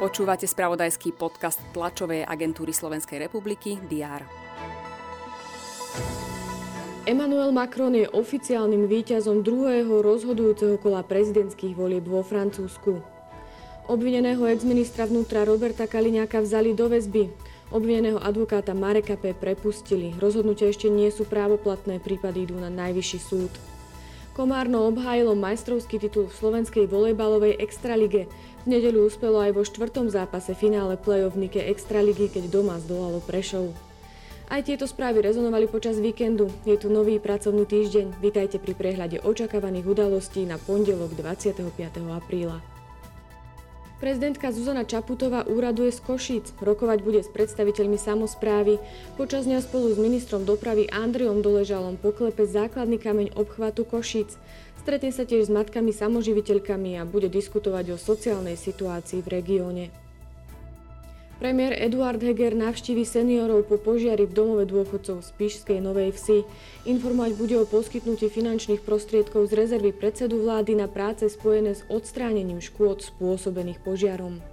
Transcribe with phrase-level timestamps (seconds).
[0.00, 4.24] Počúvate spravodajský podcast tlačovej agentúry Slovenskej republiky DR.
[7.04, 13.00] Emmanuel Macron je oficiálnym víťazom druhého rozhodujúceho kola prezidentských volieb vo Francúzsku.
[13.92, 17.28] Obvineného exministra vnútra Roberta Kaliňáka vzali do väzby.
[17.68, 19.36] Obvineného advokáta Mareka P.
[19.36, 20.16] prepustili.
[20.16, 23.52] Rozhodnutia ešte nie sú právoplatné, prípady idú na najvyšší súd.
[24.30, 28.30] Komárno obhájilo majstrovský titul v slovenskej volejbalovej extralige.
[28.62, 33.74] V nedeľu uspelo aj vo štvrtom zápase finále play-off Nike Extraligy, keď doma zdolalo Prešov.
[34.50, 36.50] Aj tieto správy rezonovali počas víkendu.
[36.62, 38.18] Je tu nový pracovný týždeň.
[38.22, 41.70] Vítajte pri prehľade očakávaných udalostí na pondelok 25.
[42.10, 42.58] apríla.
[44.00, 46.56] Prezidentka Zuzana Čaputová úraduje z Košíc.
[46.56, 48.80] Rokovať bude s predstaviteľmi samozprávy.
[49.20, 54.40] Počas dňa spolu s ministrom dopravy Andriom Doležalom poklepe základný kameň obchvatu Košíc.
[54.80, 59.84] Stretne sa tiež s matkami samoživiteľkami a bude diskutovať o sociálnej situácii v regióne.
[61.40, 66.44] Premiér Eduard Heger navštívi seniorov po požiari v domove dôchodcov z Pišskej Novej Vsi.
[66.84, 72.60] Informovať bude o poskytnutí finančných prostriedkov z rezervy predsedu vlády na práce spojené s odstránením
[72.60, 74.44] škôd spôsobených požiarom.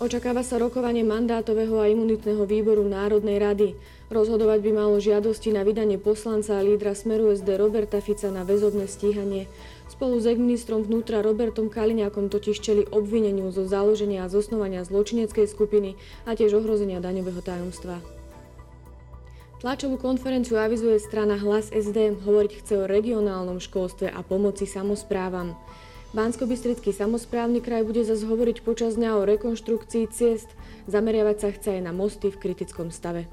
[0.00, 3.76] Očakáva sa rokovanie mandátového a imunitného výboru Národnej rady.
[4.08, 8.88] Rozhodovať by malo žiadosti na vydanie poslanca a lídra Smeru SD Roberta Fica na väzobné
[8.88, 9.52] stíhanie.
[9.88, 15.96] Spolu s ministrom vnútra Robertom Kaliňákom totiž čeli obvineniu zo založenia a zosnovania zločineckej skupiny
[16.28, 18.04] a tiež ohrozenia daňového tajomstva.
[19.58, 25.58] Tlačovú konferenciu avizuje strana Hlas SD, hovoriť chce o regionálnom školstve a pomoci samozprávam.
[26.14, 30.48] Bansko-Bystrický samozprávny kraj bude zase hovoriť počas dňa o rekonštrukcii ciest,
[30.86, 33.26] zameriavať sa chce aj na mosty v kritickom stave.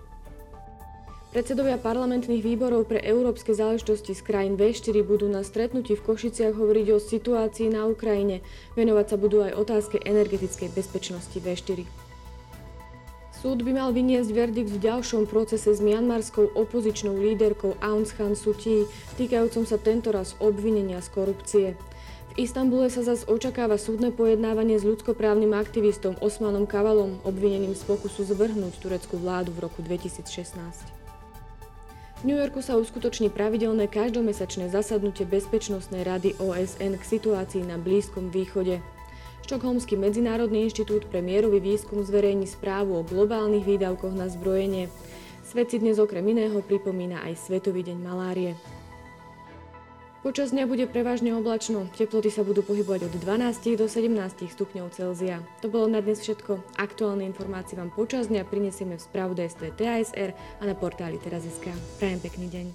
[1.35, 6.87] Predsedovia parlamentných výborov pre európske záležitosti z krajín V4 budú na stretnutí v Košiciach hovoriť
[6.95, 8.39] o situácii na Ukrajine.
[8.79, 11.83] Venovať sa budú aj otázke energetickej bezpečnosti V4.
[13.35, 18.55] Súd by mal vyniesť verdikt v ďalšom procese s mianmarskou opozičnou líderkou Aung San Suu
[18.55, 18.87] Kyi,
[19.19, 21.67] týkajúcom sa tentoraz obvinenia z korupcie.
[22.31, 28.23] V Istambule sa zas očakáva súdne pojednávanie s ľudskoprávnym aktivistom Osmanom Kavalom, obvineným z pokusu
[28.23, 31.04] zvrhnúť tureckú vládu v roku 2016.
[32.15, 38.31] V New Yorku sa uskutoční pravidelné každomesačné zasadnutie Bezpečnostnej rady OSN k situácii na Blízkom
[38.31, 38.79] východe.
[39.43, 44.87] Štokholmský medzinárodný inštitút pre mierový výskum zverejní správu o globálnych výdavkoch na zbrojenie.
[45.43, 48.55] Svet si dnes okrem iného pripomína aj Svetový deň malárie.
[50.25, 54.09] Počas dňa bude prevažne oblačno, teploty sa budú pohybovať od 12 do 17
[54.57, 55.45] stupňov Celzia.
[55.61, 56.81] To bolo na dnes všetko.
[56.81, 61.69] Aktuálne informácie vám počas dňa prinesieme v spravodajstve TASR a na portáli teraz.sk.
[62.01, 62.65] Prajem pekný deň.